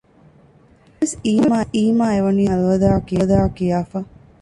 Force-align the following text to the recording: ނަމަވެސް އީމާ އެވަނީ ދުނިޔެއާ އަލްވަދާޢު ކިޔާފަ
ނަމަވެސް 0.87 1.15
އީމާ 1.25 1.57
އެވަނީ 2.13 2.43
ދުނިޔެއާ 2.47 2.89
އަލްވަދާޢު 2.95 3.49
ކިޔާފަ 3.57 3.99